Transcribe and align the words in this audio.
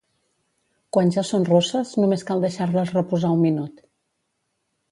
Quan 0.95 1.11
ja 1.15 1.23
són 1.31 1.45
rosses, 1.49 1.91
només 2.05 2.25
cal 2.31 2.43
deixar-les 2.47 2.95
reposar 2.99 3.33
un 3.37 3.47
minut. 3.49 3.87